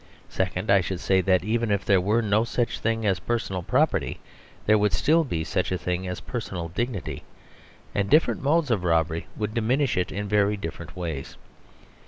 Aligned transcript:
Second, 0.29 0.71
I 0.71 0.81
should 0.81 0.99
say 0.99 1.21
that 1.21 1.43
even 1.43 1.69
if 1.69 1.85
there 1.85 2.01
were 2.01 2.23
no 2.23 2.43
such 2.43 2.79
thing 2.79 3.05
as 3.05 3.19
personal 3.19 3.61
property, 3.61 4.19
there 4.65 4.79
would 4.79 4.93
still 4.93 5.23
be 5.23 5.43
such 5.43 5.71
a 5.71 5.77
thing 5.77 6.07
as 6.07 6.21
personal 6.21 6.69
dignity, 6.69 7.21
and 7.93 8.09
different 8.09 8.41
modes 8.41 8.71
of 8.71 8.83
robbery 8.83 9.27
would 9.37 9.53
diminish 9.53 9.97
it 9.97 10.11
in 10.11 10.27
very 10.27 10.57
different 10.57 10.95
ways. 10.95 11.37